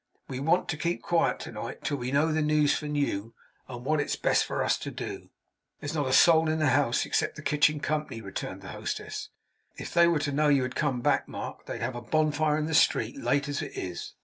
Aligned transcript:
We 0.27 0.39
want 0.39 0.67
to 0.69 0.77
keep 0.77 1.03
quiet 1.03 1.39
to 1.41 1.51
night, 1.51 1.83
till 1.83 1.97
we 1.97 2.11
know 2.11 2.31
the 2.31 2.41
news 2.41 2.73
from 2.75 2.95
you, 2.95 3.35
and 3.67 3.85
what 3.85 3.99
it's 3.99 4.15
best 4.15 4.45
for 4.45 4.63
us 4.63 4.79
to 4.79 4.89
do.' 4.89 5.29
'There's 5.79 5.93
not 5.93 6.07
a 6.07 6.11
soul 6.11 6.49
in 6.49 6.57
the 6.57 6.69
house, 6.69 7.05
except 7.05 7.35
the 7.35 7.43
kitchen 7.43 7.79
company,' 7.79 8.19
returned 8.19 8.63
the 8.63 8.69
hostess. 8.69 9.29
'If 9.77 9.93
they 9.93 10.07
were 10.07 10.17
to 10.17 10.31
know 10.31 10.47
you 10.49 10.63
had 10.63 10.73
come 10.73 11.01
back, 11.01 11.27
Mark, 11.27 11.67
they'd 11.67 11.81
have 11.81 11.95
a 11.95 12.01
bonfire 12.01 12.57
in 12.57 12.65
the 12.65 12.73
street, 12.73 13.19
late 13.21 13.47
as 13.47 13.61
it 13.61 13.77
is. 13.77 14.15